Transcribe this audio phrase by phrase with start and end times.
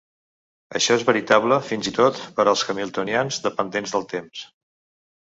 [0.77, 4.43] Això és veritable fins i tot per als hamiltonians dependents del temps.